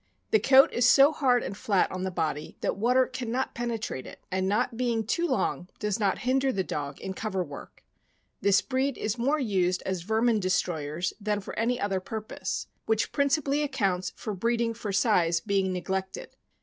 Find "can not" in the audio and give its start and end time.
3.05-3.53